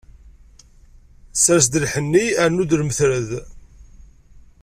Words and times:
Sers-d 1.43 1.73
lḥenni, 1.83 2.25
rnu-d 2.47 2.71
lmetred. 2.81 3.29